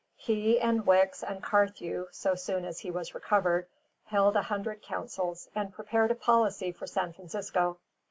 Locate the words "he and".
0.15-0.87